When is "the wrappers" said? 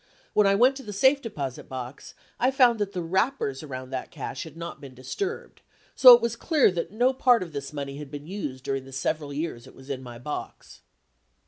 2.93-3.61